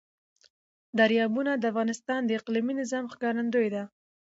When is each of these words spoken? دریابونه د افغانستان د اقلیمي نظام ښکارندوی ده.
دریابونه 0.99 1.51
د 1.57 1.63
افغانستان 1.71 2.21
د 2.25 2.29
اقلیمي 2.39 2.73
نظام 2.81 3.05
ښکارندوی 3.13 3.67
ده. 3.75 3.83